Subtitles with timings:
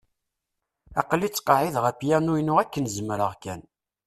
[1.01, 3.61] Aql-i ttqeεεideɣ apyanu-inu akken zemreɣ kan.